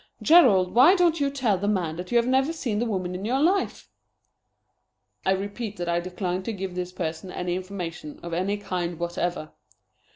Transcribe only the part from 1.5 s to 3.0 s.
the man that you have never seen the